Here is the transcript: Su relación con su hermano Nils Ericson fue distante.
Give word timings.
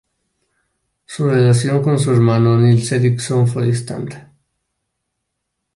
Su 1.05 1.29
relación 1.29 1.83
con 1.83 1.99
su 1.99 2.09
hermano 2.09 2.57
Nils 2.57 2.91
Ericson 2.91 3.47
fue 3.47 3.67
distante. 3.67 4.25